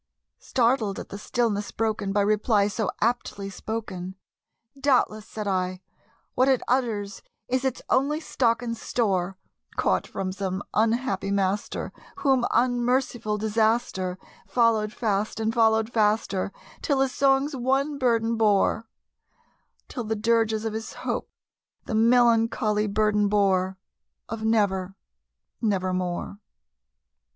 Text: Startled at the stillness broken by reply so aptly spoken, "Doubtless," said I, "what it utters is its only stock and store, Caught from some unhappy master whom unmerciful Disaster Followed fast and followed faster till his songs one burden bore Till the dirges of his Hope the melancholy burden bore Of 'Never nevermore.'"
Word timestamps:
Startled 0.39 0.97
at 0.97 1.09
the 1.09 1.19
stillness 1.19 1.69
broken 1.71 2.11
by 2.11 2.21
reply 2.21 2.67
so 2.67 2.89
aptly 3.01 3.51
spoken, 3.51 4.15
"Doubtless," 4.79 5.27
said 5.27 5.47
I, 5.47 5.83
"what 6.33 6.47
it 6.47 6.63
utters 6.67 7.21
is 7.47 7.63
its 7.63 7.83
only 7.87 8.19
stock 8.19 8.63
and 8.63 8.75
store, 8.75 9.37
Caught 9.75 10.07
from 10.07 10.31
some 10.31 10.63
unhappy 10.73 11.29
master 11.29 11.93
whom 12.15 12.47
unmerciful 12.49 13.37
Disaster 13.37 14.17
Followed 14.47 14.91
fast 14.91 15.39
and 15.39 15.53
followed 15.53 15.93
faster 15.93 16.51
till 16.81 17.01
his 17.01 17.11
songs 17.11 17.55
one 17.55 17.99
burden 17.99 18.37
bore 18.37 18.87
Till 19.87 20.03
the 20.03 20.15
dirges 20.15 20.65
of 20.65 20.73
his 20.73 20.93
Hope 21.05 21.29
the 21.85 21.93
melancholy 21.93 22.87
burden 22.87 23.27
bore 23.29 23.77
Of 24.27 24.43
'Never 24.43 24.95
nevermore.'" 25.61 26.39